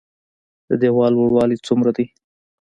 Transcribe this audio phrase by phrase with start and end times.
[0.69, 2.05] د ديوال لوړوالی څومره ده؟